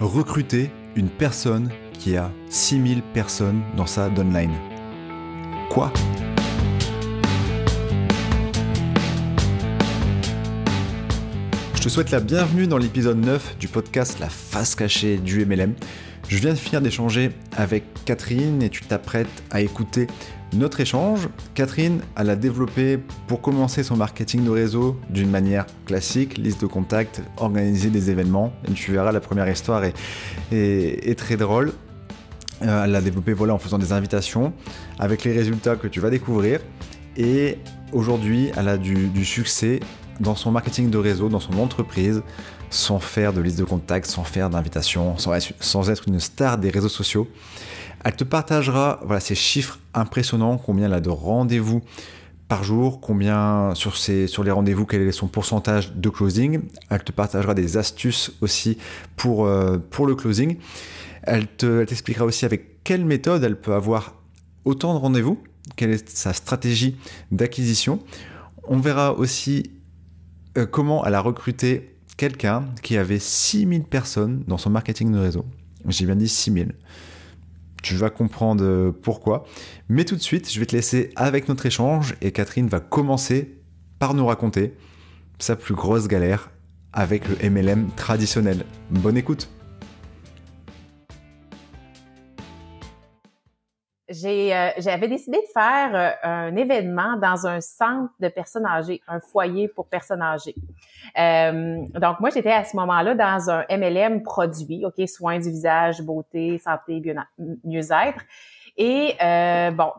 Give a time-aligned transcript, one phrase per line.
[0.00, 4.54] recruter une personne qui a 6000 personnes dans sa downline.
[5.70, 5.92] Quoi?
[11.80, 15.72] Je te souhaite la bienvenue dans l'épisode 9 du podcast La face cachée du MLM.
[16.28, 20.06] Je viens de finir d'échanger avec Catherine et tu t'apprêtes à écouter
[20.52, 21.30] notre échange.
[21.54, 26.66] Catherine, elle a développé pour commencer son marketing de réseau d'une manière classique, liste de
[26.66, 28.52] contacts, organiser des événements.
[28.68, 31.72] Et tu verras, la première histoire est, très drôle.
[32.60, 34.52] Euh, elle l'a développé voilà, en faisant des invitations
[34.98, 36.60] avec les résultats que tu vas découvrir.
[37.16, 37.56] Et
[37.92, 39.80] aujourd'hui, elle a du succès
[40.20, 42.22] dans son marketing de réseau, dans son entreprise,
[42.70, 46.88] sans faire de liste de contacts, sans faire d'invitation, sans, être une star des réseaux
[46.88, 47.28] sociaux.
[48.04, 51.82] Elle te partagera voilà, ces chiffres impressionnants, combien elle a de rendez-vous
[52.48, 56.62] par jour, combien sur, sur les rendez-vous, quel est son pourcentage de closing.
[56.90, 58.78] Elle te partagera des astuces aussi
[59.16, 60.56] pour, euh, pour le closing.
[61.22, 64.14] Elle t'expliquera aussi avec quelle méthode elle peut avoir
[64.64, 65.38] autant de rendez-vous,
[65.76, 66.96] quelle est sa stratégie
[67.30, 68.00] d'acquisition.
[68.64, 69.70] On verra aussi
[70.56, 75.46] euh, comment elle a recruté quelqu'un qui avait 6000 personnes dans son marketing de réseau.
[75.88, 76.74] J'ai bien dit 6000.
[77.82, 79.44] Tu vas comprendre euh, pourquoi.
[79.88, 83.56] Mais tout de suite, je vais te laisser avec notre échange et Catherine va commencer
[83.98, 84.74] par nous raconter
[85.38, 86.50] sa plus grosse galère
[86.92, 88.64] avec le MLM traditionnel.
[88.90, 89.48] Bonne écoute
[94.10, 99.20] Euh, j'avais décidé de faire euh, un événement dans un centre de personnes âgées, un
[99.20, 100.54] foyer pour personnes âgées.
[101.18, 106.02] Euh, donc moi j'étais à ce moment-là dans un MLM produit, ok, soins du visage,
[106.02, 107.00] beauté, santé,
[107.64, 108.24] mieux-être.
[108.76, 109.92] Et euh, bon,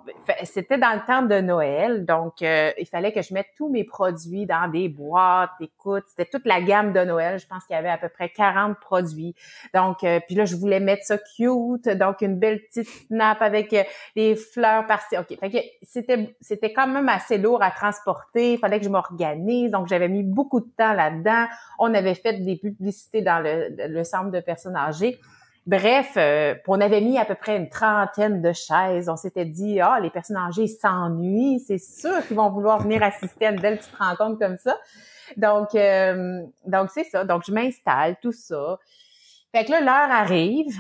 [0.44, 3.84] c'était dans le temps de Noël, donc euh, il fallait que je mette tous mes
[3.84, 5.52] produits dans des boîtes.
[5.60, 7.40] Écoute, c'était toute la gamme de Noël.
[7.40, 9.36] Je pense qu'il y avait à peu près 40 produits.
[9.74, 13.76] Donc, euh, puis là, je voulais mettre ça cute, donc une belle petite nappe avec
[14.16, 15.18] des fleurs par-ci.
[15.18, 18.54] OK, fait que c'était c'était quand même assez lourd à transporter.
[18.54, 21.46] Il fallait que je m'organise, donc j'avais mis beaucoup de temps là-dedans.
[21.80, 25.20] On avait fait des publicités dans le, le centre de personnes âgées.
[25.68, 29.10] Bref, euh, on avait mis à peu près une trentaine de chaises.
[29.10, 33.46] On s'était dit, ah, les personnes âgées s'ennuient, c'est sûr qu'ils vont vouloir venir assister
[33.46, 34.78] à une belle petite rencontre comme ça.
[35.38, 37.26] Donc, euh, donc c'est ça.
[37.26, 38.80] Donc, je m'installe, tout ça.
[39.54, 40.76] Fait que là, l'heure arrive.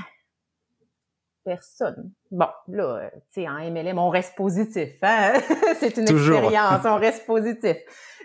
[1.43, 2.11] Personne.
[2.31, 4.93] Bon, là, euh, tu sais, en MLM, on reste positif.
[5.03, 5.33] Hein?
[5.79, 7.77] c'est une expérience, on reste positif.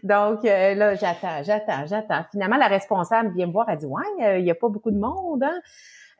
[0.02, 2.24] Donc là, j'attends, j'attends, j'attends.
[2.30, 4.98] Finalement, la responsable vient me voir, elle dit, ouais, il n'y a pas beaucoup de
[4.98, 5.60] monde, hein?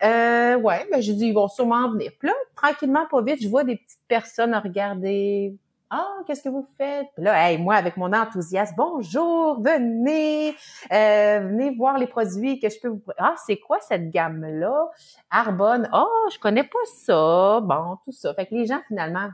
[0.03, 2.12] Euh, ouais, ben j'ai ils vont sûrement venir.
[2.19, 5.57] Puis là, tranquillement, pas vite, je vois des petites personnes à regarder.
[5.89, 7.07] Ah, qu'est-ce que vous faites?
[7.15, 10.51] Puis là, hey, moi, avec mon enthousiasme, bonjour, venez,
[10.93, 13.03] euh, venez voir les produits que je peux vous.
[13.19, 14.91] Ah, c'est quoi cette gamme-là?
[15.31, 15.89] Arbonne.
[15.93, 17.61] Oh, je connais pas ça.
[17.63, 18.34] Bon, tout ça.
[18.34, 19.28] Fait que les gens, finalement,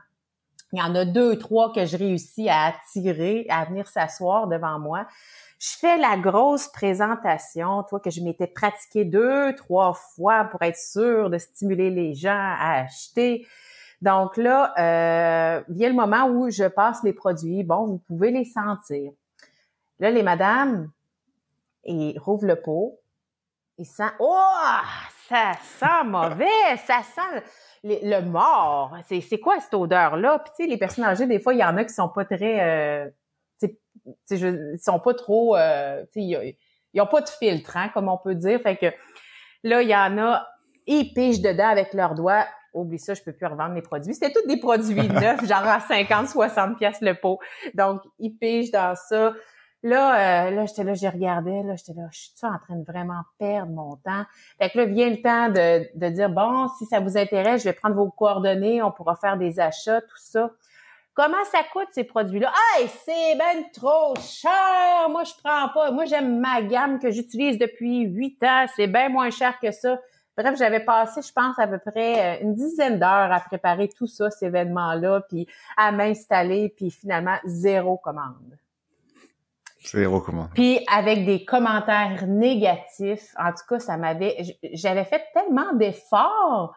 [0.72, 4.78] il y en a deux, trois que je réussis à attirer, à venir s'asseoir devant
[4.78, 5.06] moi.
[5.62, 10.76] Je fais la grosse présentation, toi, que je m'étais pratiqué deux, trois fois pour être
[10.76, 13.46] sûr de stimuler les gens à acheter.
[14.00, 17.62] Donc là, euh, vient le moment où je passe les produits.
[17.62, 19.12] Bon, vous pouvez les sentir.
[20.00, 20.90] Là, les madames,
[21.84, 22.98] ils rouvrent le pot.
[23.78, 24.80] Ils sentent, oh,
[25.28, 27.44] ça sent mauvais, ça sent
[27.84, 28.96] le, mort.
[29.08, 30.40] C'est quoi cette odeur-là?
[30.40, 32.24] Puis tu sais, les personnes âgées, des fois, il y en a qui sont pas
[32.24, 33.06] très...
[33.06, 33.10] Euh,
[34.30, 36.56] je, ils sont pas trop, euh, ils,
[36.94, 38.60] ils ont pas de filtre, hein, comme on peut dire.
[38.60, 38.86] Fait que
[39.62, 40.46] là, il y en a,
[40.86, 42.46] ils pigent dedans avec leurs doigts.
[42.74, 44.14] Oublie ça, je peux plus revendre mes produits.
[44.14, 47.38] C'était tous des produits neufs, genre à 50, 60 pièces le pot.
[47.74, 49.34] Donc, ils pigent dans ça.
[49.84, 52.84] Là, euh, là, j'étais là, j'ai regardé, là, j'étais là, je suis en train de
[52.84, 54.24] vraiment perdre mon temps.
[54.60, 57.68] Fait que là, vient le temps de, de dire, bon, si ça vous intéresse, je
[57.68, 60.52] vais prendre vos coordonnées, on pourra faire des achats, tout ça.
[61.14, 62.50] Comment ça coûte ces produits-là?
[62.78, 65.10] Hey, c'est ben trop cher!
[65.10, 65.90] Moi, je prends pas.
[65.90, 68.64] Moi, j'aime ma gamme que j'utilise depuis huit ans.
[68.74, 69.98] C'est bien moins cher que ça.
[70.38, 74.06] Bref, j'avais passé, je pense, à peu près euh, une dizaine d'heures à préparer tout
[74.06, 78.56] ça, cet événement-là, puis à m'installer, puis finalement, zéro commande.
[79.84, 80.48] Zéro commande.
[80.54, 84.58] Puis avec des commentaires négatifs, en tout cas, ça m'avait...
[84.72, 86.74] J'avais fait tellement d'efforts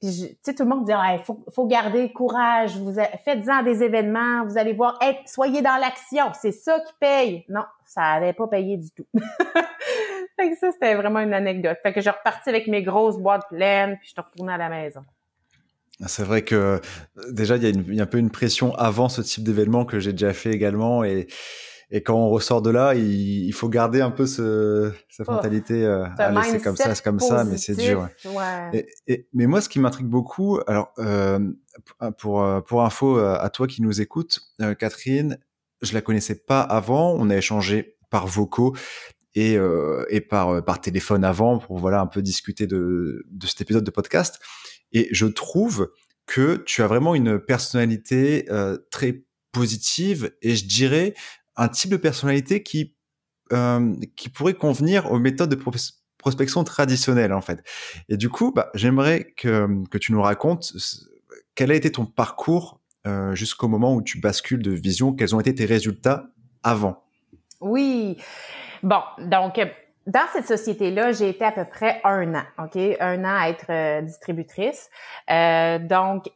[0.00, 1.20] puis, tu sais, tout le monde dit, il
[1.52, 6.80] faut, garder courage, vous faites-en des événements, vous allez voir, soyez dans l'action, c'est ça
[6.80, 7.44] qui paye.
[7.50, 9.04] Non, ça n'avait pas payé du tout.
[10.40, 11.76] fait que ça, c'était vraiment une anecdote.
[11.82, 14.70] Fait que je reparti avec mes grosses boîtes pleines, puis je suis retournée à la
[14.70, 15.02] maison.
[16.06, 16.80] C'est vrai que
[17.30, 20.32] déjà, il y, a un peu une pression avant ce type d'événement que j'ai déjà
[20.32, 21.04] fait également.
[21.90, 25.84] Et quand on ressort de là, il, faut garder un peu ce, cette oh, mentalité.
[25.84, 28.08] Euh, allez, c'est comme ça, c'est comme ça, mais c'est dur.
[28.26, 28.86] Ouais.
[29.08, 31.40] Et, mais moi, ce qui m'intrigue beaucoup, alors euh,
[32.18, 34.40] pour pour info à toi qui nous écoute,
[34.78, 35.38] Catherine,
[35.82, 37.14] je la connaissais pas avant.
[37.18, 38.74] On a échangé par vocaux
[39.34, 43.60] et, euh, et par, par téléphone avant pour voilà un peu discuter de, de cet
[43.60, 44.40] épisode de podcast.
[44.92, 45.92] Et je trouve
[46.26, 51.14] que tu as vraiment une personnalité euh, très positive et je dirais
[51.60, 52.96] un type de personnalité qui
[53.52, 55.60] euh, qui pourrait convenir aux méthodes de
[56.18, 57.62] prospection traditionnelles en fait.
[58.08, 60.72] Et du coup, bah, j'aimerais que, que tu nous racontes
[61.54, 65.40] quel a été ton parcours euh, jusqu'au moment où tu bascules de vision, quels ont
[65.40, 66.26] été tes résultats
[66.62, 67.02] avant?
[67.60, 68.16] Oui.
[68.82, 69.60] Bon, donc
[70.06, 72.76] dans cette société-là, j'ai été à peu près un an, OK?
[73.00, 74.90] Un an à être euh, distributrice.
[75.30, 76.30] Euh, donc,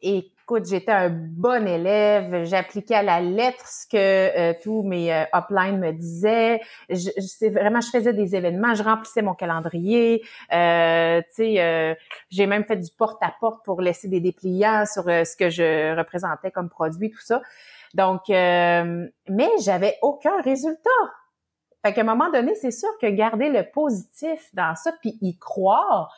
[0.44, 2.44] écoute, j'étais un bon élève.
[2.44, 6.61] J'appliquais à la lettre ce que euh, tous mes euh, uplines me disaient.
[6.91, 10.23] Je, je, vraiment, je faisais des événements, je remplissais mon calendrier.
[10.52, 11.96] Euh, sais,
[12.29, 16.69] j'ai même fait du porte-à-porte pour laisser des dépliants sur ce que je représentais comme
[16.69, 17.41] produit, tout ça.
[17.94, 20.91] Donc, mais j'avais aucun résultat.
[21.85, 25.38] Fait qu'à un moment donné, c'est sûr que garder le positif dans ça, puis y
[25.38, 26.14] croire,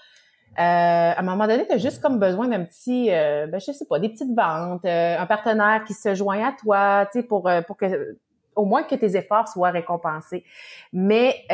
[0.59, 3.73] euh, à un moment donné, tu as juste comme besoin d'un petit, euh, ben, je
[3.73, 7.27] sais pas, des petites ventes, euh, un partenaire qui se joint à toi, tu sais,
[7.27, 8.17] pour, euh, pour que
[8.55, 10.45] au moins que tes efforts soient récompensés.
[10.93, 11.45] Mais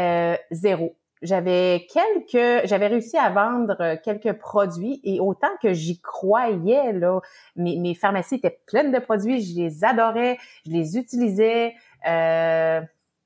[0.53, 0.95] zéro.
[1.21, 7.21] J'avais quelques, j'avais réussi à vendre quelques produits et autant que j'y croyais là,
[7.55, 11.75] mes, mes pharmacies étaient pleines de produits, je les adorais, je les utilisais.
[12.09, 12.81] Euh,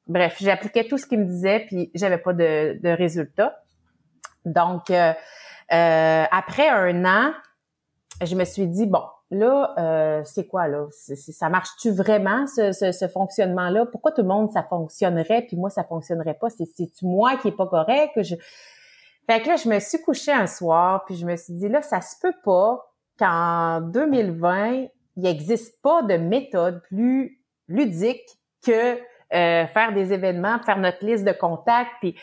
[0.07, 3.63] bref, j'appliquais tout ce qu'il me disait, puis j'avais pas de, de résultat.
[4.45, 5.13] Donc, euh,
[5.73, 7.33] euh, après un an,
[8.25, 10.87] je me suis dit, bon, là, euh, c'est quoi là?
[10.91, 13.87] ça marche-tu vraiment, ce, ce, fonctionnement-là?
[13.87, 16.49] Pourquoi tout le monde, ça fonctionnerait, puis moi, ça fonctionnerait pas?
[16.51, 18.19] C'est-tu moi qui est pas correct?
[19.29, 21.83] Fait que là, je me suis couchée un soir, puis je me suis dit, là,
[21.83, 22.81] ça se peut pas
[23.19, 24.87] qu'en 2020,
[25.17, 28.25] il n'existe pas de méthode plus ludique
[28.65, 28.99] que
[29.33, 32.17] euh, faire des événements, faire notre liste de contacts, puis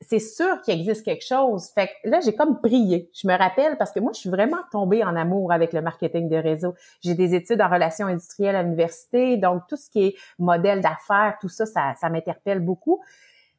[0.00, 1.70] c'est sûr qu'il existe quelque chose.
[1.74, 3.10] Fait que là, j'ai comme prié.
[3.14, 6.28] Je me rappelle parce que moi, je suis vraiment tombée en amour avec le marketing
[6.28, 6.74] de réseau.
[7.02, 11.36] J'ai des études en relations industrielles à l'université, donc tout ce qui est modèle d'affaires,
[11.40, 13.00] tout ça, ça, ça m'interpelle beaucoup.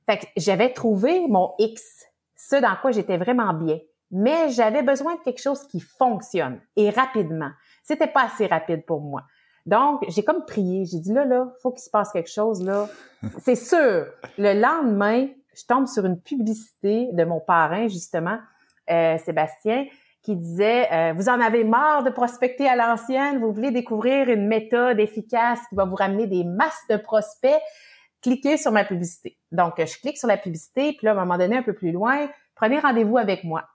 [0.06, 2.06] Fait que j'avais trouvé mon X,
[2.36, 3.80] ce dans quoi j'étais vraiment bien.
[4.12, 7.50] Mais j'avais besoin de quelque chose qui fonctionne et rapidement.
[7.84, 9.24] C'était pas assez rapide pour moi.
[9.66, 10.86] Donc, j'ai comme prié.
[10.86, 12.88] J'ai dit, là, là, faut qu'il se passe quelque chose, là.
[13.40, 14.06] C'est sûr.
[14.38, 18.38] Le lendemain, je tombe sur une publicité de mon parrain, justement,
[18.90, 19.86] euh, Sébastien,
[20.22, 24.48] qui disait euh, Vous en avez marre de prospecter à l'ancienne, vous voulez découvrir une
[24.48, 27.62] méthode efficace qui va vous ramener des masses de prospects,
[28.22, 29.38] cliquez sur ma publicité.
[29.52, 31.92] Donc, je clique sur la publicité, puis là, à un moment donné, un peu plus
[31.92, 33.66] loin, prenez rendez-vous avec moi.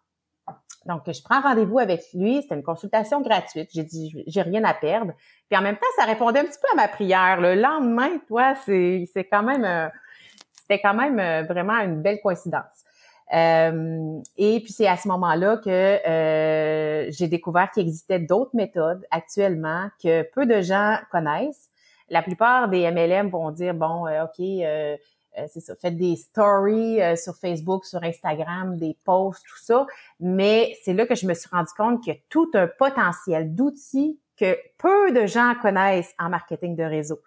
[0.87, 2.41] Donc, je prends rendez-vous avec lui.
[2.43, 3.69] C'était une consultation gratuite.
[3.73, 5.13] J'ai dit, j'ai rien à perdre.
[5.49, 7.41] Puis en même temps, ça répondait un petit peu à ma prière.
[7.41, 9.89] Le lendemain, toi, c'est, c'est quand même, euh,
[10.71, 12.85] c'était quand même euh, vraiment une belle coïncidence.
[13.33, 19.89] Euh, et puis c'est à ce moment-là que j'ai découvert qu'il existait d'autres méthodes actuellement
[20.03, 21.69] que peu de gens connaissent.
[22.09, 24.45] La plupart des MLM vont dire bon, ok,
[25.39, 29.87] euh, c'est ça, faites des stories euh, sur Facebook, sur Instagram, des posts, tout ça.
[30.19, 33.55] Mais c'est là que je me suis rendu compte qu'il y a tout un potentiel
[33.55, 37.21] d'outils que peu de gens connaissent en marketing de réseau.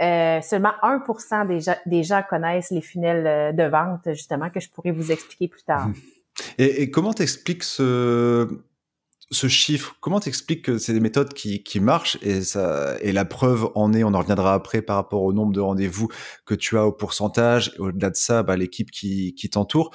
[0.00, 4.70] Euh, seulement 1% des gens, des gens connaissent les funnels de vente, justement, que je
[4.70, 5.88] pourrais vous expliquer plus tard.
[6.58, 8.48] Et, comment t'expliques ce,
[9.30, 14.14] chiffre, comment t'expliques que c'est des méthodes qui, marchent et la preuve en est, on
[14.14, 16.08] en reviendra après par rapport au nombre de rendez-vous
[16.46, 19.94] que tu as au pourcentage au-delà de ça, bah, l'équipe qui, t'entoure.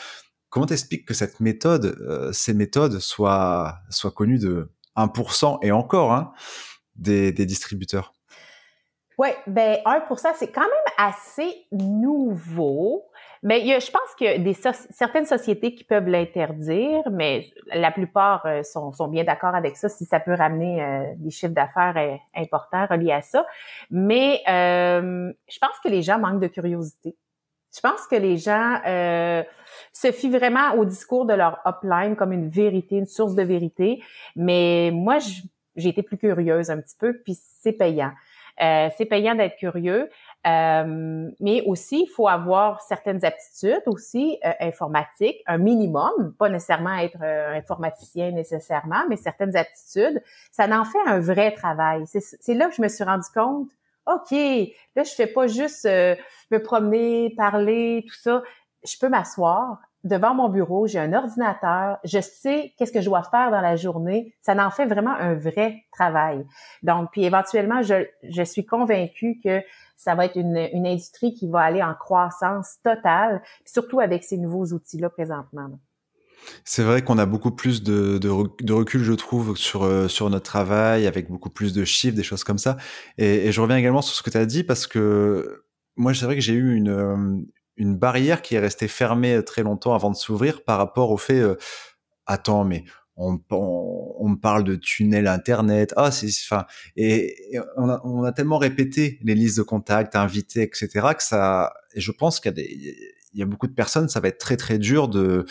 [0.50, 3.82] Comment t'expliques que cette méthode, euh, ces méthodes soient
[4.16, 6.34] connues de 1% et encore hein,
[6.96, 8.14] des distributeurs?
[9.18, 13.06] Oui, ben 1%, c'est quand même assez nouveau.
[13.44, 17.04] Mais il y a, je pense qu'il y a des certaines sociétés qui peuvent l'interdire,
[17.12, 21.04] mais la plupart euh, sont, sont bien d'accord avec ça si ça peut ramener euh,
[21.18, 23.46] des chiffres d'affaires euh, importants reliés à ça.
[23.92, 27.18] Mais je pense que les gens manquent de curiosité.
[27.76, 32.48] Je pense que les gens se fient vraiment au discours de leur upline comme une
[32.48, 34.02] vérité, une source de vérité.
[34.36, 35.18] Mais moi,
[35.76, 38.12] j'ai été plus curieuse un petit peu, puis c'est payant.
[38.60, 40.10] C'est payant d'être curieux.
[40.46, 46.98] Euh, mais aussi, il faut avoir certaines aptitudes aussi euh, informatiques, un minimum, pas nécessairement
[46.98, 50.22] être euh, informaticien nécessairement, mais certaines aptitudes.
[50.52, 52.04] Ça en fait un vrai travail.
[52.08, 53.70] C'est là que je me suis rendu compte,
[54.06, 56.16] OK, là, je fais pas juste euh,
[56.52, 58.44] me promener, parler, tout ça.
[58.84, 63.24] Je peux m'asseoir devant mon bureau, j'ai un ordinateur, je sais qu'est-ce que je dois
[63.24, 64.36] faire dans la journée.
[64.42, 66.46] Ça en fait vraiment un vrai travail.
[66.82, 69.62] Donc, puis éventuellement, je, je suis convaincue que
[69.96, 74.38] ça va être une, une industrie qui va aller en croissance totale, surtout avec ces
[74.38, 75.70] nouveaux outils-là présentement.
[76.66, 80.44] C'est vrai qu'on a beaucoup plus de, de, recul, je trouve, sur, euh, sur notre
[80.46, 82.78] travail, avec beaucoup plus de chiffres, des choses comme ça.
[83.18, 85.64] Et, je reviens également sur ce que tu as dit, parce que
[85.96, 87.42] moi, c'est vrai que j'ai eu une, euh,
[87.78, 91.40] une barrière qui est restée fermée très longtemps avant de s'ouvrir par rapport au fait,
[91.40, 91.56] euh,
[92.26, 92.84] attends, mais
[93.16, 96.66] on, on, me parle de tunnel internet, ah c'est, enfin,
[96.96, 97.36] et,
[97.78, 100.90] on, a, on, a, tellement répété les listes de contacts, invités, etc.
[101.16, 102.94] que ça, et je pense qu'il y a
[103.36, 105.46] y a beaucoup de personnes, ça va être très très dur de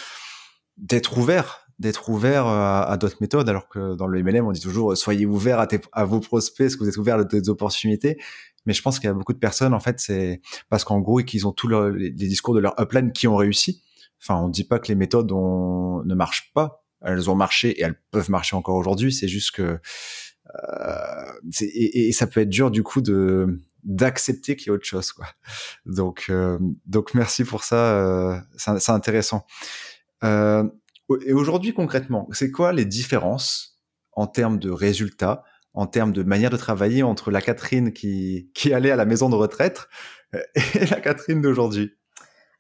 [0.77, 4.61] d'être ouvert, d'être ouvert euh, à, d'autres méthodes, alors que dans le MLM, on dit
[4.61, 8.19] toujours soyez ouvert à, vos prospects, est-ce que vous êtes ouvert à des opportunités?
[8.67, 11.19] Mais je pense qu'il y a beaucoup de personnes, en fait, c'est parce qu'en gros,
[11.19, 13.83] qu'ils ont tous les, discours de leur upline qui ont réussi.
[14.23, 16.85] Enfin, on dit pas que les méthodes ne marchent pas.
[17.05, 19.13] Elles ont marché et elles peuvent marcher encore aujourd'hui.
[19.13, 19.81] C'est juste que
[20.55, 24.85] euh, et, et, ça peut être dur du coup de d'accepter qu'il y a autre
[24.85, 25.27] chose quoi.
[25.87, 29.47] Donc euh, donc merci pour ça, euh, c'est intéressant.
[30.25, 30.65] Euh,
[31.27, 33.81] et aujourd'hui, concrètement, c'est quoi les différences
[34.13, 35.43] en termes de résultats,
[35.75, 39.35] en termes de manière de travailler entre la Catherine qui, allait à la maison de
[39.35, 39.89] retraite
[40.35, 40.41] euh,
[40.75, 41.93] et la Catherine d'aujourd'hui?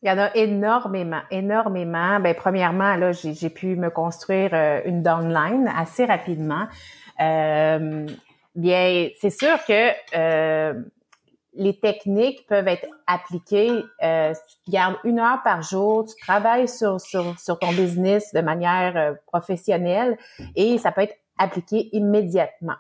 [0.03, 2.19] Il y en a énormément, énormément.
[2.19, 6.67] Ben, premièrement, là, j'ai pu me construire euh, une downline assez rapidement.
[7.21, 8.07] Euh,
[8.57, 10.73] bien, c'est sûr que
[11.55, 13.85] les techniques peuvent être appliquées.
[14.01, 20.17] Tu gardes une heure par jour, tu travailles sur, sur, ton business de manière professionnelle
[20.57, 22.77] et ça peut être appliqué immédiatement.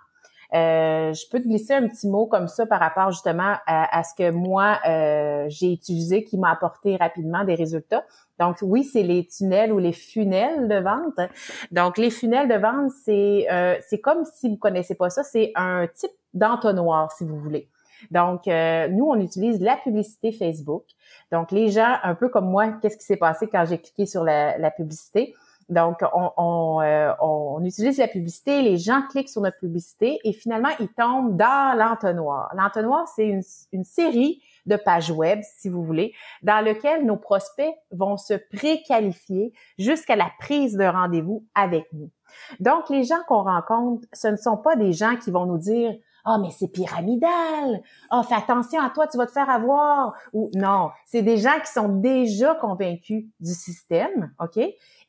[0.55, 4.15] Euh, je peux te glisser un petit mot comme ça par rapport justement à, ce
[4.15, 8.05] que moi euh, j'ai utilisé qui m'a apporté rapidement des résultats.
[8.39, 11.31] Donc oui, c'est les tunnels ou les funnels de vente.
[11.71, 15.53] Donc les funnels de vente, c'est euh, c'est comme si vous connaissez pas ça, c'est
[15.55, 17.69] un type d'entonnoir si vous voulez.
[18.11, 20.85] Donc, euh, nous, on utilise la publicité Facebook.
[21.31, 24.25] Donc, les gens, un peu comme moi, qu'est-ce qui s'est passé quand j'ai cliqué sur
[24.25, 25.35] la, publicité?
[25.69, 30.71] Donc, on, euh, on, utilise la publicité, les gens cliquent sur notre publicité et finalement,
[30.81, 32.53] ils tombent dans l'entonnoir.
[32.57, 33.43] L'entonnoir, c'est une,
[33.73, 39.53] une, série de pages web, si vous voulez, dans lequel nos prospects vont se préqualifier
[39.79, 42.11] jusqu'à la prise de rendez-vous avec nous.
[42.61, 45.95] Donc, les gens qu'on rencontre, ce ne sont pas des gens qui vont nous dire
[46.25, 47.83] ah, mais c'est pyramidal.
[48.11, 50.15] Ah, fais attention à toi, tu vas te faire avoir.
[50.33, 54.59] Ou non, c'est des gens qui sont déjà convaincus du système, OK?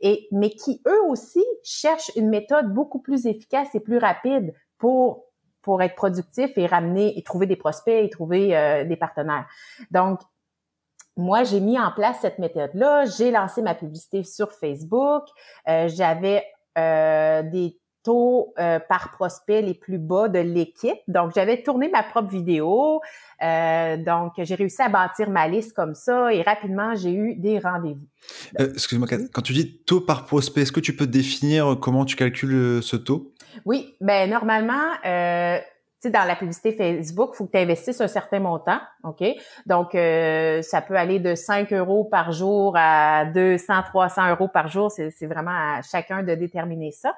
[0.02, 5.26] Et, mais qui, eux aussi, cherchent une méthode beaucoup plus efficace et plus rapide pour
[5.62, 9.48] pour être productif et ramener et trouver des prospects et trouver euh, des partenaires.
[9.92, 10.20] Donc,
[11.16, 13.06] moi, j'ai mis en place cette méthode-là.
[13.06, 15.24] J'ai lancé ma publicité sur Facebook.
[15.68, 16.44] Euh, J'avais
[16.78, 21.00] euh, des taux euh, par prospect les plus bas de l'équipe.
[21.08, 23.02] Donc, j'avais tourné ma propre vidéo.
[23.42, 27.60] Euh, donc, j'ai réussi à bâtir ma liste comme ça et rapidement, j'ai eu des
[27.60, 28.08] rendez-vous.
[28.60, 32.16] Euh, excuse-moi, quand tu dis taux par prospect, est-ce que tu peux définir comment tu
[32.16, 33.34] calcules ce taux?
[33.66, 34.74] Oui, ben normalement,
[35.06, 35.58] euh,
[36.06, 39.24] dans la publicité Facebook, il faut que tu investisses un certain montant, OK?
[39.66, 44.92] Donc, ça peut aller de 5 euros par jour à 200, 300 euros par jour.
[44.92, 47.16] C'est vraiment à chacun de déterminer ça.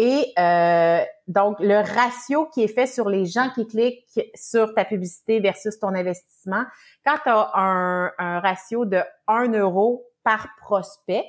[0.00, 4.84] Et euh, donc, le ratio qui est fait sur les gens qui cliquent sur ta
[4.84, 6.62] publicité versus ton investissement,
[7.04, 11.24] quand tu as un, ratio de 1 euro par prospect,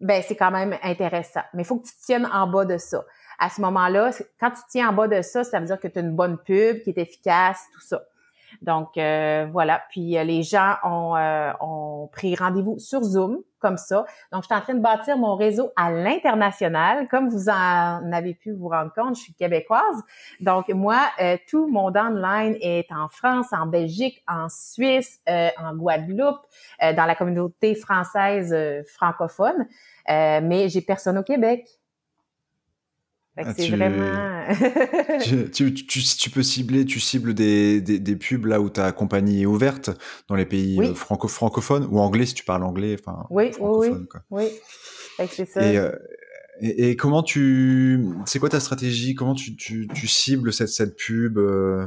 [0.00, 1.42] ben c'est quand même intéressant.
[1.54, 3.04] Mais il faut que tu tiennes en bas de ça.
[3.38, 4.10] À ce moment-là,
[4.40, 6.38] quand tu tiens en bas de ça, ça veut dire que tu as une bonne
[6.38, 8.02] pub qui est efficace, tout ça.
[8.62, 9.80] Donc euh, voilà.
[9.90, 14.04] Puis euh, les gens ont, euh, ont pris rendez-vous sur Zoom comme ça.
[14.32, 17.06] Donc je suis en train de bâtir mon réseau à l'international.
[17.08, 20.02] Comme vous en avez pu vous rendre compte, je suis québécoise.
[20.40, 21.00] Donc moi,
[21.48, 26.40] tout mon downline est en France, en Belgique, en Suisse, en Guadeloupe,
[26.80, 28.54] dans la communauté française
[28.86, 29.66] francophone.
[30.08, 31.79] mais j'ai personne au Québec.
[33.46, 34.44] Ah, c'est vraiment.
[35.52, 39.42] tu, tu, tu, peux cibler, tu cibles des, des, des, pubs là où ta compagnie
[39.42, 39.90] est ouverte
[40.28, 42.96] dans les pays euh, franco francophones ou anglais si tu parles anglais.
[42.98, 43.88] Enfin, oui, oui,
[44.30, 44.48] oui.
[45.28, 45.60] c'est ça.
[45.60, 45.92] Euh,
[46.60, 48.04] et, et, comment tu.
[48.26, 49.14] C'est quoi ta stratégie?
[49.14, 51.86] Comment tu, tu, tu cibles cette, cette pub euh,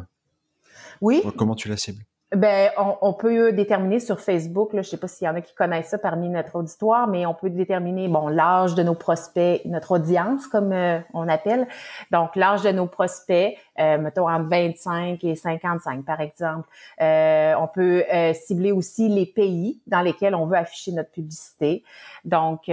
[1.01, 1.22] Oui.
[1.38, 2.03] Comment tu la cibles?
[2.36, 2.72] Ben,
[3.02, 5.90] on, peut déterminer sur Facebook, là, je sais pas s'il y en a qui connaissent
[5.90, 10.48] ça parmi notre auditoire, mais on peut déterminer bon l'âge de nos prospects, notre audience
[10.48, 11.68] comme euh, on appelle.
[12.12, 16.68] Donc l'âge de nos prospects, euh, mettons entre 25 et 55 par exemple.
[17.02, 21.84] Euh, on peut euh, cibler aussi les pays dans lesquels on veut afficher notre publicité.
[22.25, 22.68] Donc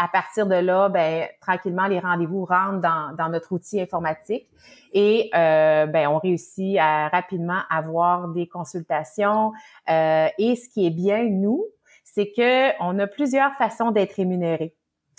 [0.00, 4.48] à partir de là, ben, tranquillement, les rendez-vous rentrent dans, dans notre outil informatique
[4.94, 9.52] et euh, ben, on réussit à rapidement avoir des consultations.
[9.90, 11.66] Euh, et ce qui est bien, nous,
[12.02, 14.74] c'est que on a plusieurs façons d'être rémunérés.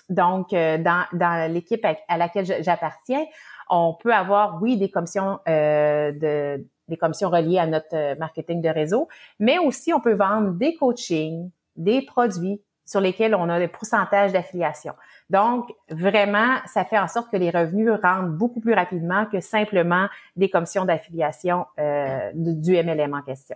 [0.09, 3.23] Donc, euh, dans, dans l'équipe à, laquelle j'appartiens,
[3.69, 8.67] on peut avoir, oui, des commissions euh, de des commissions reliées à notre marketing de
[8.67, 9.07] réseau,
[9.39, 14.33] mais aussi on peut vendre des coachings, des produits, sur lesquels on a des pourcentages
[14.33, 14.93] d'affiliation.
[15.29, 20.07] Donc, vraiment, ça fait en sorte que les revenus rentrent beaucoup plus rapidement que simplement
[20.35, 23.55] des commissions d'affiliation euh, du MLM en question.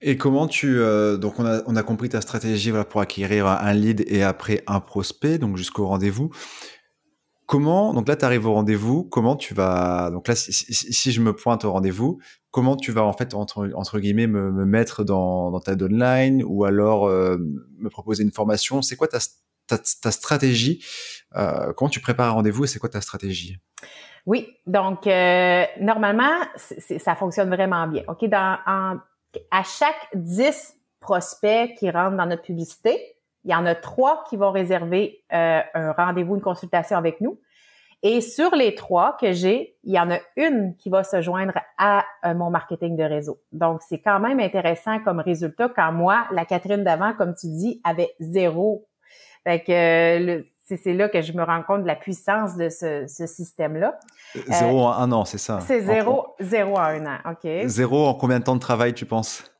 [0.00, 3.46] Et comment tu euh, donc on a on a compris ta stratégie voilà, pour acquérir
[3.46, 6.30] un lead et après un prospect donc jusqu'au rendez-vous.
[7.46, 11.34] Comment donc là tu arrives au rendez-vous comment tu vas donc là si, je me
[11.34, 12.18] pointe au rendez-vous
[12.54, 16.44] comment tu vas en fait entre, entre guillemets me, me mettre dans, dans, ta deadline
[16.46, 17.36] ou alors euh,
[17.78, 18.80] me proposer une formation?
[18.80, 19.18] C'est quoi ta,
[19.66, 20.84] ta, ta stratégie?
[21.34, 23.58] Euh, Comment tu prépares un rendez-vous et c'est quoi ta stratégie?
[24.24, 26.30] Oui, donc euh, normalement
[26.98, 28.04] ça fonctionne vraiment bien.
[28.06, 28.98] Ok, dans en,
[29.50, 33.13] à chaque 10 prospects qui rentrent dans notre publicité,
[33.44, 37.38] il y en a trois qui vont réserver euh, un rendez-vous, une consultation avec nous.
[38.02, 41.54] Et sur les trois que j'ai, il y en a une qui va se joindre
[41.78, 43.40] à euh, mon marketing de réseau.
[43.52, 47.80] Donc, c'est quand même intéressant comme résultat quand moi, la Catherine d'avant, comme tu dis,
[47.82, 48.86] avait zéro.
[49.44, 53.98] Fait que c'est là que je me rends compte de la puissance de ce, système-là.
[54.48, 55.60] Zéro en un an, c'est ça?
[55.60, 57.48] C'est zéro, zéro en un an, OK.
[57.66, 59.53] Zéro en combien de temps de travail, tu penses?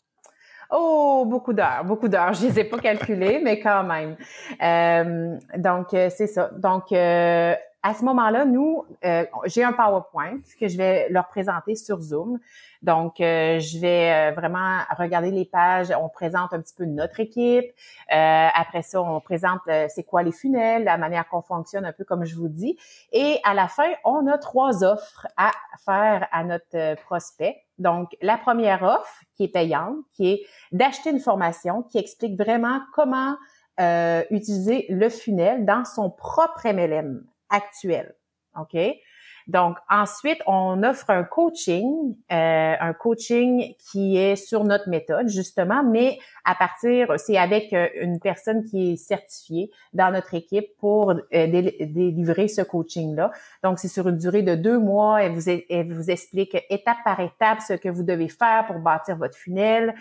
[0.70, 2.32] Oh, beaucoup d'heures, beaucoup d'heures.
[2.34, 4.16] Je les ai pas calculées, mais quand même.
[4.62, 6.50] Euh, donc, euh, c'est ça.
[6.56, 7.54] Donc, euh,
[7.84, 12.40] à ce moment-là, nous, euh, j'ai un PowerPoint que je vais leur présenter sur Zoom.
[12.80, 15.92] Donc, euh, je vais euh, vraiment regarder les pages.
[16.00, 17.66] On présente un petit peu notre équipe.
[18.08, 22.24] après ça, on présente c'est quoi les funnels, la manière qu'on fonctionne, un peu comme
[22.24, 22.78] je vous dis.
[23.12, 25.52] Et à la fin, on a trois offres à
[25.84, 27.64] faire à notre prospect.
[27.78, 32.80] Donc, la première offre qui est payante, qui est d'acheter une formation qui explique vraiment
[32.94, 33.36] comment
[34.30, 38.14] utiliser le funnel dans son propre MLM actuel.
[38.56, 38.76] OK?
[39.46, 45.84] Donc, ensuite, on offre un coaching, euh, un coaching qui est sur notre méthode, justement,
[45.84, 51.10] mais à partir, c'est avec euh, une personne qui est certifiée dans notre équipe pour
[51.10, 53.32] euh, délivrer ce coaching-là.
[53.62, 55.22] Donc, c'est sur une durée de deux mois.
[55.22, 59.16] Elle vous, elle vous explique étape par étape ce que vous devez faire pour bâtir
[59.16, 59.94] votre funnel.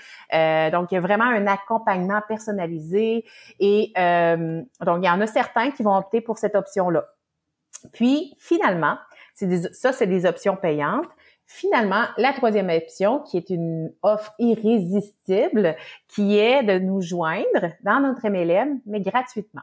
[0.71, 3.25] donc, il y a vraiment un accompagnement personnalisé.
[3.60, 7.06] Et donc, il y en a certains qui vont opter pour cette option-là.
[7.91, 8.97] Puis, finalement,
[9.73, 11.09] ça, c'est des options payantes.
[11.45, 15.75] Finalement, la troisième option, qui est une offre irrésistible,
[16.07, 19.61] qui est de nous joindre dans notre MLM, mais gratuitement.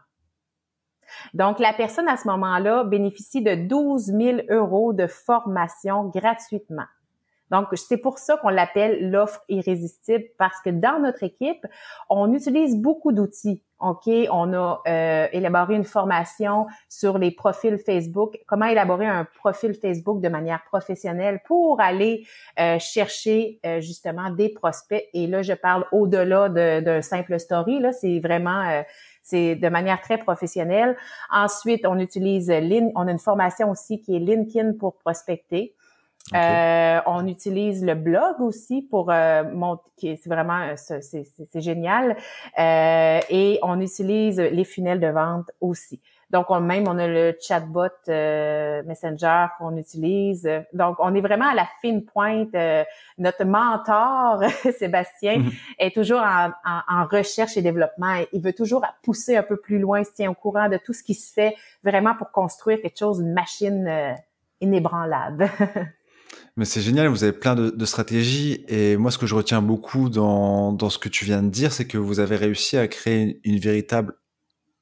[1.34, 6.86] Donc, la personne à ce moment-là bénéficie de 12 000 euros de formation gratuitement.
[7.50, 11.66] Donc, c'est pour ça qu'on l'appelle l'offre irrésistible parce que dans notre équipe,
[12.08, 13.62] on utilise beaucoup d'outils.
[13.80, 19.72] OK, on a euh, élaboré une formation sur les profils Facebook, comment élaborer un profil
[19.72, 22.26] Facebook de manière professionnelle pour aller
[22.58, 25.02] euh, chercher euh, justement des prospects?
[25.14, 27.80] Et là, je parle au-delà d'un simple story.
[27.80, 28.82] Là, c'est vraiment
[29.22, 30.96] c'est de manière très professionnelle.
[31.30, 35.74] Ensuite, on utilise on a une formation aussi qui est LinkedIn pour prospecter.
[36.34, 42.16] Euh, on utilise le blog aussi pour euh, monter, c'est vraiment euh, c'est génial.
[42.58, 46.00] Euh, et on utilise les funnels de vente aussi.
[46.30, 50.48] Donc on, même on a le chatbot euh, Messenger qu'on utilise.
[50.72, 52.54] Donc on est vraiment à la fine pointe.
[53.18, 54.44] notre mentor
[54.78, 55.50] Sébastien mhm.
[55.80, 58.22] est toujours en, en, recherche et développement.
[58.32, 61.02] Il veut toujours pousser un peu plus loin, se tient au courant de tout ce
[61.02, 64.14] qui se fait vraiment pour construire quelque chose, une machine
[64.60, 65.50] inébranlable.
[66.56, 68.64] Mais c'est génial, vous avez plein de, de, stratégies.
[68.68, 71.72] Et moi, ce que je retiens beaucoup dans, dans ce que tu viens de dire,
[71.72, 74.14] c'est que vous avez réussi à créer une, véritable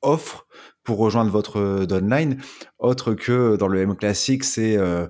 [0.02, 0.46] offre
[0.84, 2.38] pour rejoindre votre downline,
[2.78, 5.06] autre que dans le M classique, c'est euh,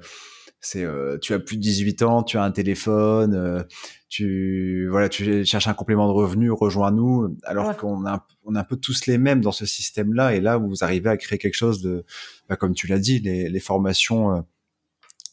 [0.60, 3.62] c'est euh, tu as plus de 18 ans, tu as un téléphone, euh,
[4.08, 7.36] tu voilà, tu cherches un complément de revenu, rejoins-nous.
[7.44, 10.56] Alors qu'on a on a un peu tous les mêmes dans ce système-là, et là
[10.56, 12.04] vous arrivez à créer quelque chose de,
[12.48, 14.44] bah, comme tu l'as dit, les, les formations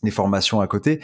[0.03, 1.01] des formations à côté.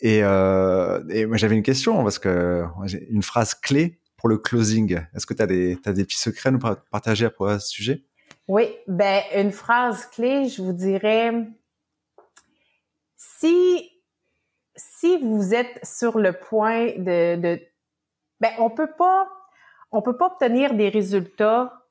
[0.00, 4.38] Et, euh, et moi, j'avais une question parce que j'ai une phrase clé pour le
[4.38, 5.00] closing.
[5.14, 6.58] Est-ce que tu as des, as des petits secrets à nous
[6.90, 8.04] partager à propos de ce sujet?
[8.48, 11.32] Oui, ben une phrase clé, je vous dirais
[13.16, 13.90] si
[14.76, 17.60] si vous êtes sur le point de, de
[18.40, 19.28] ben on peut pas
[19.92, 21.86] on peut pas obtenir des résultats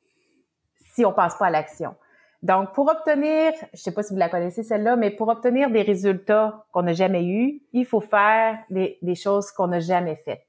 [0.93, 1.95] si on passe pas à l'action.
[2.41, 5.82] Donc, pour obtenir, je sais pas si vous la connaissez celle-là, mais pour obtenir des
[5.82, 10.45] résultats qu'on n'a jamais eus, il faut faire des, choses qu'on n'a jamais faites.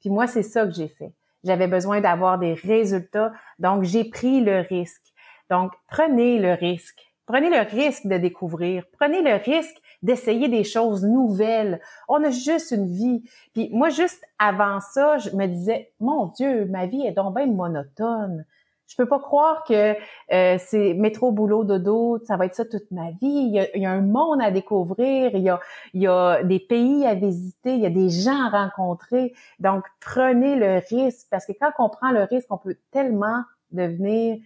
[0.00, 1.12] Puis moi, c'est ça que j'ai fait.
[1.44, 5.12] J'avais besoin d'avoir des résultats, donc j'ai pris le risque.
[5.50, 7.00] Donc, prenez le risque.
[7.26, 8.84] Prenez le risque de découvrir.
[8.98, 11.80] Prenez le risque d'essayer des choses nouvelles.
[12.08, 13.22] On a juste une vie.
[13.52, 17.46] Puis moi, juste avant ça, je me disais, mon Dieu, ma vie est donc bien
[17.46, 18.44] monotone.
[18.86, 19.94] Je peux pas croire que
[20.32, 23.16] euh, c'est métro, boulot, dodo, ça va être ça toute ma vie.
[23.22, 25.58] Il y a, un monde à découvrir, il y, a,
[25.94, 29.34] il y a des pays à visiter, il y a des gens à rencontrer.
[29.58, 33.42] Donc, prenez le risque parce que quand on prend le risque, on peut tellement
[33.72, 34.38] devenir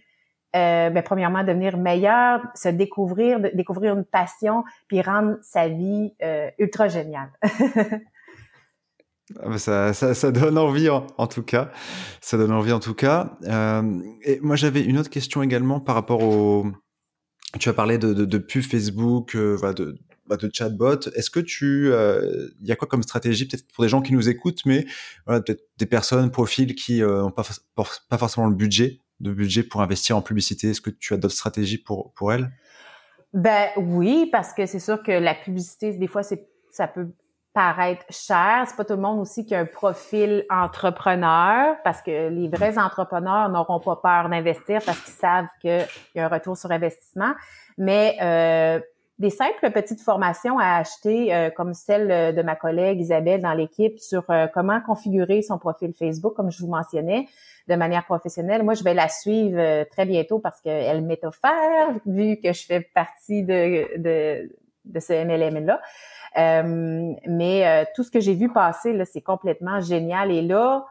[0.55, 6.49] euh, ben, premièrement, devenir meilleur, se découvrir, découvrir une passion, puis rendre sa vie euh,
[6.57, 7.29] ultra géniale.
[9.41, 11.71] Ah, ça, ça, donne envie en, tout cas.
[12.21, 13.37] Ça donne envie en tout cas.
[13.43, 16.67] Euh, et moi j'avais une autre question également par rapport au.
[17.59, 20.99] Tu as parlé de, de, pub Facebook, euh, de, bah, de chatbot.
[21.15, 24.13] Est-ce que tu, euh, il y a quoi comme stratégie peut-être pour des gens qui
[24.13, 24.85] nous écoutent, mais
[25.25, 27.43] peut-être des personnes, profils qui n'ont pas,
[27.75, 30.69] pas forcément le budget de budget pour investir en publicité?
[30.69, 32.51] Est-ce que tu as d'autres stratégies pour, pour elles?
[33.33, 37.09] Ben oui, parce que c'est sûr que la publicité, des fois, ça peut
[37.53, 38.65] paraître cher.
[38.67, 42.77] C'est pas tout le monde aussi qui a un profil entrepreneur, parce que les vrais
[42.77, 45.85] entrepreneurs n'auront pas peur d'investir parce qu'ils savent qu'il
[46.15, 47.33] y a un retour sur investissement.
[47.77, 48.79] Mais euh,
[49.19, 53.99] des simples petites formations à acheter, euh, comme celle de ma collègue Isabelle dans l'équipe
[53.99, 57.27] sur euh, comment configurer son profil Facebook, comme je vous mentionnais
[57.67, 58.63] de manière professionnelle.
[58.63, 62.65] Moi, je vais la suivre euh, très bientôt parce qu'elle m'est offerte, vu que je
[62.65, 65.81] fais partie de, de, de ce MLM-là.
[66.37, 70.31] Euh, mais euh, tout ce que j'ai vu passer, là, c'est complètement génial.
[70.31, 70.85] Et là,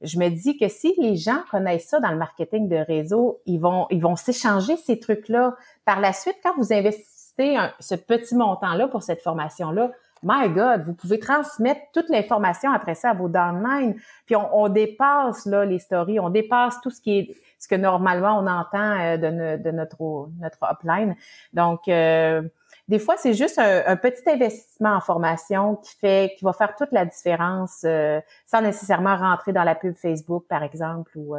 [0.00, 3.58] je me dis que si les gens connaissent ça dans le marketing de réseau, ils
[3.58, 5.54] vont, ils vont s'échanger ces trucs-là.
[5.84, 9.90] Par la suite, quand vous investissez ce petit montant-là pour cette formation-là,
[10.24, 13.94] my God, vous pouvez transmettre toute l'information après ça à vos downlines.
[14.26, 17.74] Puis on, on, dépasse là les stories, on dépasse tout ce qui est ce que
[17.74, 21.14] normalement on entend euh, de, de, notre notre upline.
[21.52, 22.42] Donc euh,
[22.88, 26.92] des fois, c'est juste un, petit investissement en formation qui fait, qui va faire toute
[26.92, 31.12] la différence, euh, sans nécessairement rentrer dans la pub Facebook, par exemple.
[31.16, 31.34] Ou,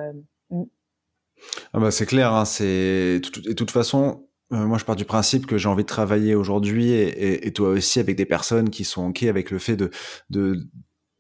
[0.49, 0.63] hmm.
[1.73, 2.33] ah bah c'est clair.
[2.33, 5.87] Hein, c'est de toute façon, euh, moi, je pars du principe que j'ai envie de
[5.87, 9.75] travailler aujourd'hui et, et, toi aussi avec des personnes qui sont ok avec le fait
[9.75, 9.89] de,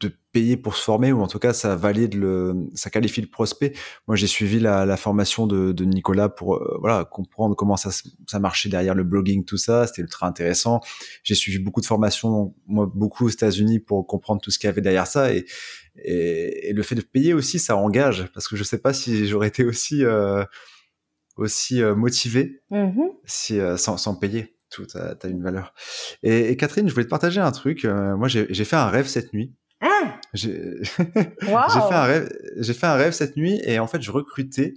[0.01, 3.27] de payer pour se former ou en tout cas ça valide le, ça qualifie le
[3.27, 3.73] prospect.
[4.07, 7.91] Moi, j'ai suivi la, la, formation de, de Nicolas pour euh, voilà comprendre comment ça,
[8.27, 9.87] ça marchait derrière le blogging, tout ça.
[9.87, 10.81] C'était ultra intéressant.
[11.23, 14.69] J'ai suivi beaucoup de formations, moi beaucoup aux États-Unis pour comprendre tout ce qu'il y
[14.69, 15.45] avait derrière ça et,
[16.03, 19.27] et, et, le fait de payer aussi, ça engage parce que je sais pas si
[19.27, 20.43] j'aurais été aussi euh,
[21.37, 23.09] aussi euh, motivé mm-hmm.
[23.25, 24.55] si, euh, sans, sans, payer.
[24.71, 25.73] Tout a, une valeur.
[26.23, 27.85] Et, et, Catherine, je voulais te partager un truc.
[27.85, 29.53] Euh, moi, j'ai fait un rêve cette nuit.
[29.81, 32.29] Ah j'ai fait un rêve.
[32.57, 34.73] J'ai fait un rêve cette nuit et en fait, je recrutais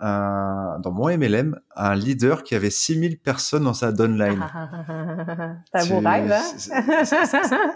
[0.00, 4.40] un, dans mon MLM un leader qui avait 6000 personnes dans sa downline.
[5.74, 7.74] Un beau rêve, hein?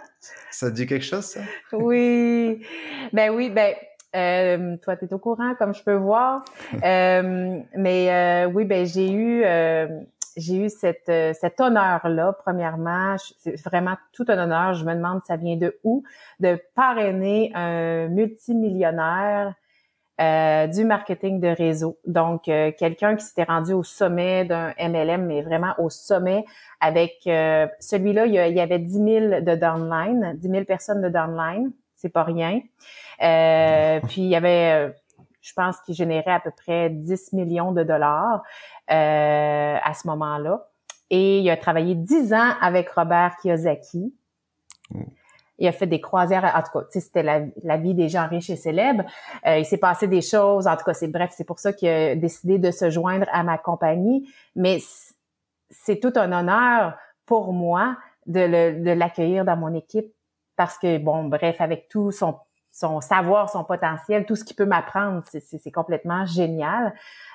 [0.50, 1.40] ça, te dit quelque chose, ça?
[1.72, 2.64] oui.
[3.12, 3.74] Ben oui, ben
[4.14, 6.44] euh, toi, tu es au courant, comme je peux voir.
[6.84, 9.44] euh, mais euh, oui, ben j'ai eu
[10.36, 13.16] j'ai eu cette, cet honneur-là, premièrement.
[13.38, 14.74] C'est vraiment tout un honneur.
[14.74, 16.02] Je me demande ça vient de où,
[16.40, 19.54] de parrainer un multimillionnaire
[20.18, 21.98] du marketing de réseau.
[22.06, 26.44] Donc, quelqu'un qui s'était rendu au sommet d'un MLM, mais vraiment au sommet
[26.80, 29.04] avec celui-là, il y, avait 10 000
[29.40, 31.72] de downline, 10 000 personnes de downline.
[31.96, 32.60] C'est pas rien.
[33.22, 34.92] Euh, puis il y avait, euh,
[35.40, 40.68] je pense qu'il générait à peu près 10 millions de dollars euh, à ce moment-là.
[41.10, 44.14] Et il a travaillé 10 ans avec Robert Kiyosaki.
[44.90, 45.02] Mm.
[45.58, 48.56] Il a fait des croisières, en tout cas, c'était la, vie des gens riches et
[48.56, 49.04] célèbres.
[49.46, 52.16] il s'est passé des choses, en tout cas, c'est bref, c'est pour ça qu'il a
[52.16, 54.28] décidé de se joindre à ma compagnie.
[54.56, 54.78] Mais
[55.70, 60.12] c'est tout un honneur pour moi de l'accueillir dans mon équipe
[60.56, 62.36] parce que, bon, bref, avec tout son
[62.74, 66.92] son savoir, son potentiel, tout ce qu'il peut m'apprendre, c'est complètement génial.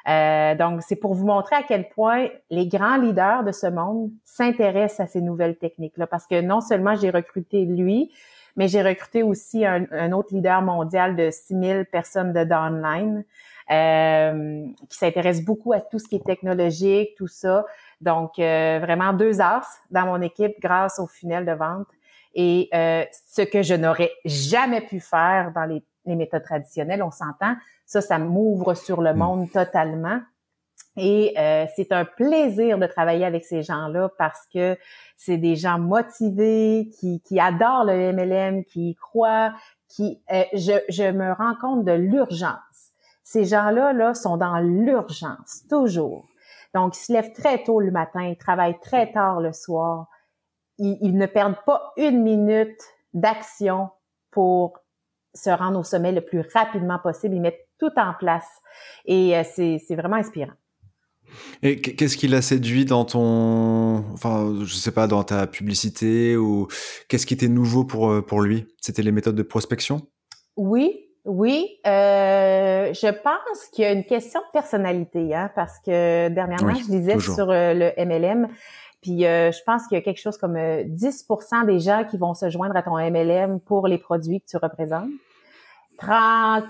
[0.10, 4.12] Euh, donc, c'est pour vous montrer à quel point les grands leaders de ce monde
[4.26, 8.12] s'intéressent à ces nouvelles techniques-là, parce que non seulement j'ai recruté lui,
[8.58, 13.24] mais j'ai recruté aussi un, autre leader mondial de 6000 personnes de downline
[13.72, 17.66] euh, qui s'intéresse beaucoup à tout ce qui est technologique, tout ça.
[18.02, 21.88] Donc, euh, vraiment deux as dans mon équipe grâce au funnel de vente.
[22.34, 27.12] Et euh, ce que je n'aurais jamais pu faire dans les, les méthodes traditionnelles, on
[27.12, 29.18] s'entend, ça, ça m'ouvre sur le mm.
[29.18, 30.20] monde totalement.
[30.96, 34.78] Et euh, c'est un plaisir de travailler avec ces gens-là parce que
[35.16, 39.54] c'est des gens motivés, qui, qui adorent le MLM, qui y croient,
[39.88, 42.58] qui euh, je, je me rends compte de l'urgence.
[43.24, 46.28] Ces gens-là là sont dans l'urgence toujours.
[46.74, 50.08] Donc ils se lèvent très tôt le matin, ils travaillent très tard le soir.
[50.80, 52.82] Ils, ils ne perdent pas une minute
[53.14, 53.90] d'action
[54.32, 54.80] pour
[55.34, 57.36] se rendre au sommet le plus rapidement possible.
[57.36, 58.48] Ils mettent tout en place.
[59.06, 60.54] Et euh, c'est vraiment inspirant.
[61.62, 66.68] Et qu'est-ce qui l'a séduit dans ton, enfin, je sais pas, dans ta publicité ou
[67.08, 68.68] qu'est-ce qui était nouveau pour euh, pour lui?
[68.82, 70.02] C'était les méthodes de prospection?
[70.58, 71.78] Oui, oui.
[71.86, 76.86] Euh, je pense qu'il y a une question de personnalité, hein, parce que dernièrement, je
[76.86, 78.48] disais sur le MLM,
[79.02, 82.50] puis je pense qu'il y a quelque chose comme 10% des gens qui vont se
[82.50, 85.10] joindre à ton MLM pour les produits que tu représentes.
[85.98, 86.66] 30,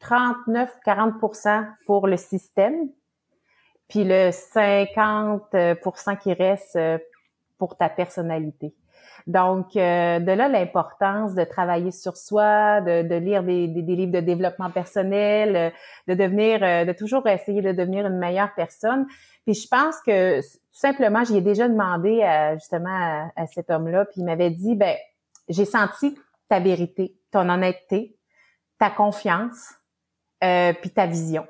[0.00, 2.88] 39-40% pour le système,
[3.88, 6.98] puis le 50% qui reste euh,
[7.58, 8.74] pour ta personnalité.
[9.26, 14.12] Donc, euh, de là l'importance de travailler sur soi, de, de lire des, des, livres
[14.12, 15.70] de développement personnel, euh,
[16.08, 19.06] de devenir, de toujours essayer de devenir une meilleure personne.
[19.44, 20.40] Puis je pense que
[20.72, 24.96] simplement, j'y ai déjà demandé à, justement à, cet homme-là, puis il m'avait dit, ben,
[25.48, 26.16] j'ai senti
[26.48, 28.16] ta vérité, ton honnêteté,
[28.78, 29.74] ta confiance,
[30.42, 31.46] euh, puis ta vision.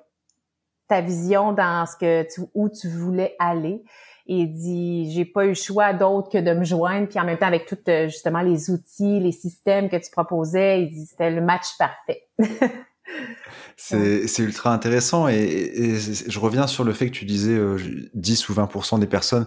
[0.88, 3.82] Ta vision dans ce que tu, où tu voulais aller.
[4.26, 7.46] Et dit, j'ai pas eu choix d'autre que de me joindre, puis en même temps
[7.46, 11.40] avec tous euh, justement les outils, les systèmes que tu proposais, il dit c'était le
[11.40, 12.28] match parfait.
[13.82, 15.96] C'est ultra intéressant et,
[16.28, 17.58] je reviens sur le fait que tu disais
[18.14, 19.46] 10 euh, ou 20% des personnes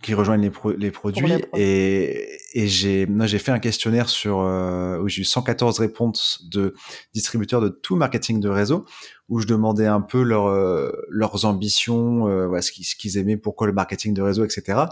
[0.00, 5.08] qui rejoignent les, les produits et, et j'ai j'ai fait un questionnaire sur euh, où
[5.08, 6.74] j'ai eu 114 réponses de
[7.14, 8.84] distributeurs de tout marketing de réseau
[9.28, 13.72] où je demandais un peu leur, euh, leurs ambitions, euh, ce qu'ils aimaient, pourquoi le
[13.72, 14.82] marketing de réseau, etc.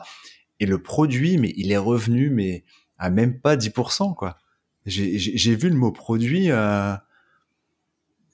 [0.59, 2.65] Et le produit, mais il est revenu mais
[2.99, 4.39] à même pas 10% quoi.
[4.87, 6.51] J'ai vu le mot produit.
[6.51, 6.95] Euh,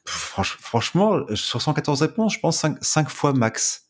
[0.09, 3.85] franchement, sur 114 réponses, je pense 5, fois max.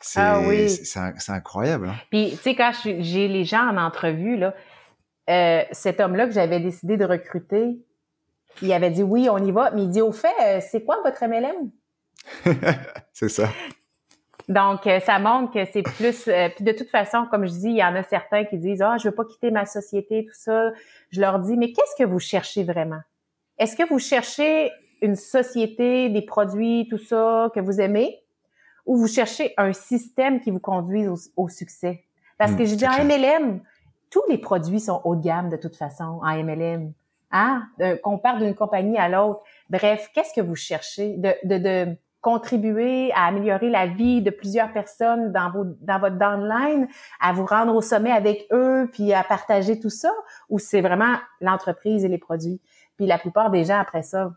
[0.00, 0.68] C'est ah oui.
[0.68, 1.88] c'est incroyable.
[1.88, 1.96] Hein.
[2.10, 4.54] Puis, tu sais, quand j'ai les gens en entrevue, là,
[5.28, 7.78] euh, cet homme-là que j'avais décidé de recruter,
[8.62, 10.98] il avait dit oui, on y va, mais il dit au fait, euh, c'est quoi
[11.04, 11.70] votre MLM?
[13.12, 13.48] c'est ça.
[14.48, 16.28] Donc, euh, ça montre que c'est plus.
[16.54, 18.96] puis de toute façon, comme je dis, il y en a certains qui disent ah,
[18.98, 20.70] je veux pas quitter ma société, tout ça.
[21.10, 23.00] Je leur dis mais qu'est-ce que vous cherchez vraiment?
[23.58, 24.70] Est-ce que vous cherchez
[25.02, 28.22] une société, des produits, tout ça que vous aimez,
[28.84, 32.04] ou vous cherchez un système qui vous conduise au, succès?
[32.38, 33.60] Parce que hmm, je dis en MLM,
[34.10, 36.92] tous les produits sont haut de gamme de toute façon en MLM.
[37.32, 37.68] Hein?
[38.02, 39.40] Qu'on part d'une compagnie à l'autre.
[39.68, 41.16] Bref, qu'est-ce que vous cherchez?
[41.16, 46.16] De, de, de, contribuer à améliorer la vie de plusieurs personnes dans, vos, dans votre
[46.16, 46.88] downline,
[47.20, 50.10] à vous rendre au sommet avec eux, puis à partager tout ça,
[50.48, 52.60] ou c'est vraiment l'entreprise et les produits?
[52.96, 54.32] Puis la plupart des gens, après ça,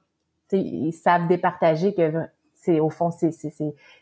[0.52, 2.12] ils savent départager que
[2.56, 3.54] c'est au fond c'est c'est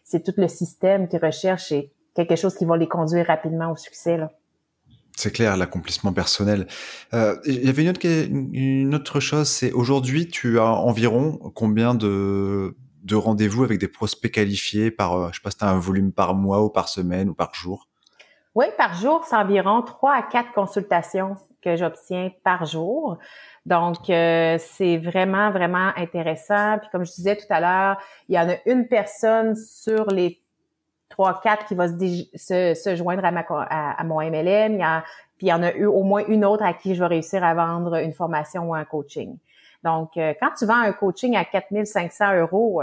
[0.03, 3.75] c'est tout le système qui recherche et quelque chose qui va les conduire rapidement au
[3.75, 4.31] succès là.
[5.15, 6.67] C'est clair, l'accomplissement personnel.
[7.15, 11.95] Euh, il y avait une autre, une autre chose, c'est aujourd'hui, tu as environ combien
[11.95, 15.69] de, de rendez-vous avec des prospects qualifiés par, euh, je sais pas si tu as
[15.69, 17.87] un volume par mois ou par semaine ou par jour?
[18.53, 23.17] Oui, par jour, c'est environ trois à quatre consultations que j'obtiens par jour.
[23.67, 26.77] Donc, euh, c'est vraiment, vraiment intéressant.
[26.79, 27.97] Puis comme je disais tout à l'heure,
[28.29, 30.41] il y en a une personne sur les
[31.09, 34.75] trois, quatre qui va se, se, joindre à, ma, à, mon MLM.
[34.75, 35.03] Il y a,
[35.37, 37.43] puis il y en a eu au moins une autre à qui je vais réussir
[37.43, 39.37] à vendre une formation ou un coaching.
[39.83, 42.81] Donc, euh, quand tu vends un coaching à 4500 euros,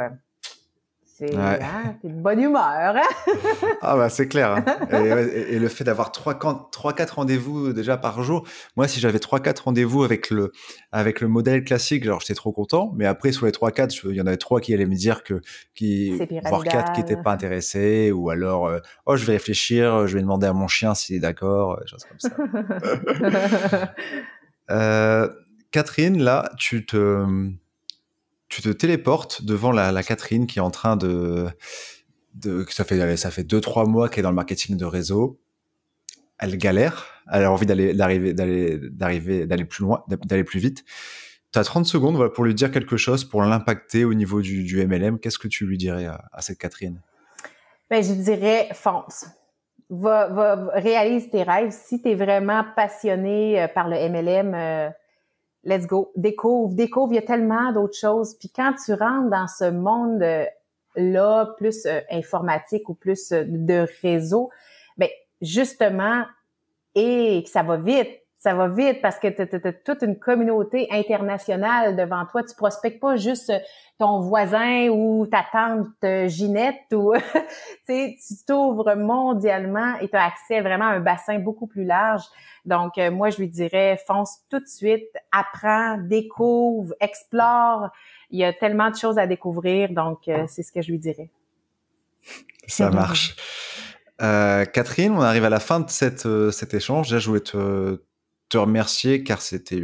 [1.22, 2.96] euh, c'est hein, de bonne humeur.
[2.96, 3.02] Hein?
[3.82, 4.50] ah bah c'est clair.
[4.52, 4.64] Hein.
[4.92, 6.38] Et, le fait d'avoir trois
[6.72, 8.46] trois quatre rendez-vous déjà par jour.
[8.76, 10.52] Moi si j'avais trois quatre rendez-vous avec le
[10.92, 14.16] avec le modèle classique, alors j'étais trop content, mais après sur les trois quatre, il
[14.16, 15.40] y en avait trois qui allaient me dire que
[15.74, 20.14] qui voire quatre qui étaient pas intéressés ou alors euh, oh je vais réfléchir, je
[20.14, 22.30] vais demander à mon chien s'il est d'accord, choses comme ça.
[24.70, 25.28] euh,
[25.74, 27.26] Catherine, là, tu te,
[28.54, 31.48] tu te téléportes devant la, Catherine qui est en train de,
[32.68, 35.40] ça fait ça fait deux trois mois qu'elle est dans le marketing de réseau.
[36.38, 40.84] Elle galère, elle a envie d'aller d'arriver d'aller d'arriver d'aller plus loin, d'aller plus vite.
[41.52, 45.20] Tu as 30 secondes pour lui dire quelque chose, pour l'impacter au niveau du, MLM.
[45.20, 47.00] Qu'est-ce que tu lui dirais à, cette Catherine?
[47.88, 49.26] Ben, Je dirais fonce.
[49.90, 51.70] Va, réalise tes rêves.
[51.70, 54.92] Si tu es vraiment passionné euh, par le MLM,
[55.64, 56.12] let's go.
[56.16, 57.12] Découvre, découvre.
[57.12, 58.34] Il y a tellement d'autres choses.
[58.34, 64.50] Puis quand tu rentres dans ce monde-là, plus euh, informatique ou plus de réseau,
[64.96, 65.08] ben
[65.40, 66.24] justement,
[66.94, 71.96] et ça va vite ça va vite parce que tu as, toute une communauté internationale
[71.96, 72.42] devant toi.
[72.42, 73.50] Tu prospectes pas juste
[73.98, 77.14] ton voisin ou ta tante euh, Ginette ou
[77.88, 82.24] tu t'ouvres mondialement et tu as accès vraiment à un bassin beaucoup plus large.
[82.66, 87.88] Donc euh, moi je lui dirais fonce tout de suite, apprends, découvre, explore.
[88.28, 90.98] Il y a tellement de choses à découvrir donc euh, c'est ce que je lui
[90.98, 91.30] dirais.
[92.66, 93.36] Ça marche.
[94.18, 97.08] Catherine, on arrive à la fin de cette, cet échange.
[97.08, 97.98] Déjà, je voulais te,
[98.54, 99.82] te remercier car c'était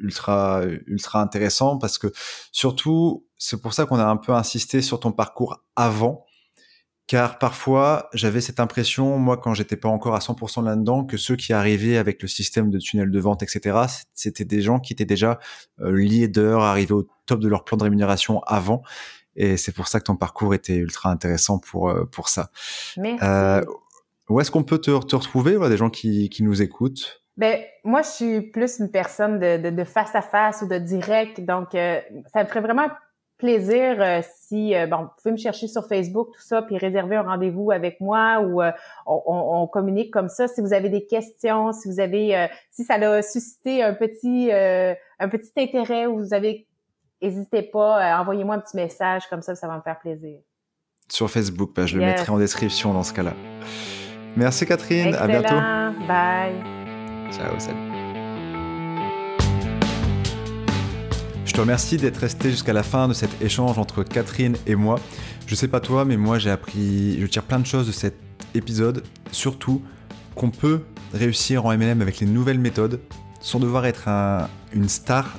[0.00, 2.06] ultra ultra intéressant parce que
[2.50, 6.24] surtout c'est pour ça qu'on a un peu insisté sur ton parcours avant
[7.06, 11.36] car parfois j'avais cette impression moi quand j'étais pas encore à 100% là-dedans que ceux
[11.36, 13.80] qui arrivaient avec le système de tunnel de vente etc
[14.14, 15.38] c'était des gens qui étaient déjà
[15.80, 18.82] euh, leaders arrivés au top de leur plan de rémunération avant
[19.34, 22.50] et c'est pour ça que ton parcours était ultra intéressant pour euh, pour ça.
[22.96, 23.22] Merci.
[23.22, 23.62] Euh,
[24.30, 27.25] où est-ce qu'on peut te, te retrouver voilà, des gens qui, qui nous écoutent?
[27.36, 31.40] Ben moi, je suis plus une personne de, de, face à face ou de direct,
[31.40, 32.00] donc euh,
[32.32, 32.88] ça me ferait vraiment
[33.36, 37.16] plaisir euh, si euh, bon, vous pouvez me chercher sur Facebook tout ça, puis réserver
[37.16, 40.48] un rendez-vous avec moi ou on, on, communique comme ça.
[40.48, 45.28] Si vous avez des questions, si vous avez, si ça a suscité un petit un
[45.28, 46.66] petit intérêt ou vous avez,
[47.20, 50.38] n'hésitez pas, envoyez-moi un petit message comme ça, ça va me faire plaisir.
[51.08, 53.34] Sur Facebook, ben, je le mettrai en description dans ce cas-là.
[54.36, 55.56] Merci Catherine, à bientôt.
[56.08, 56.75] Bye.
[57.32, 57.78] Ciao, salut.
[61.44, 65.00] Je te remercie d'être resté jusqu'à la fin de cet échange entre Catherine et moi.
[65.46, 68.16] Je sais pas toi, mais moi j'ai appris, je tire plein de choses de cet
[68.54, 69.82] épisode, surtout
[70.34, 70.82] qu'on peut
[71.14, 73.00] réussir en MLM avec les nouvelles méthodes
[73.40, 74.08] sans devoir être
[74.72, 75.38] une star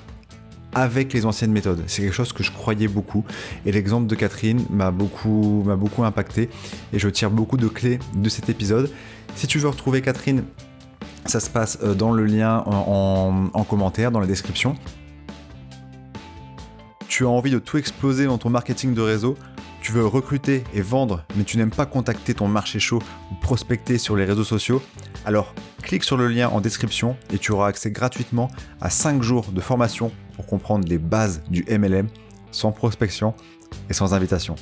[0.74, 1.84] avec les anciennes méthodes.
[1.88, 3.26] C'est quelque chose que je croyais beaucoup
[3.66, 6.50] et l'exemple de Catherine m'a beaucoup, m'a beaucoup impacté
[6.94, 8.90] et je tire beaucoup de clés de cet épisode.
[9.36, 10.44] Si tu veux retrouver Catherine,
[11.30, 14.76] ça se passe euh, dans le lien en, commentaire, dans la description.
[17.08, 19.36] Tu as envie de tout exploser dans ton marketing de réseau,
[19.82, 23.98] tu veux recruter et vendre, mais tu n'aimes pas contacter ton marché chaud ou prospecter
[23.98, 24.82] sur les réseaux sociaux,
[25.26, 28.50] alors clique sur le lien en description et tu auras accès gratuitement
[28.82, 32.08] à 5 jours de formation pour comprendre les bases du MLM
[32.52, 33.34] sans prospection
[33.90, 34.56] et sans invitation.